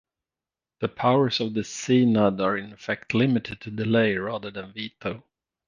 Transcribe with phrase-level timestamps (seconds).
[0.79, 5.23] The powers of the Seanad are in effect limited to delay rather than veto.